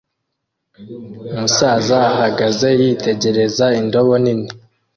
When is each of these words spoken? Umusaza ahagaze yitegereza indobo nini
Umusaza 1.33 1.97
ahagaze 2.11 2.67
yitegereza 2.79 3.65
indobo 3.79 4.13
nini 4.23 4.47